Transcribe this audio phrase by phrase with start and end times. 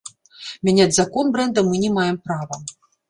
[0.69, 2.63] Мяняць закон брэнда мы не маем права.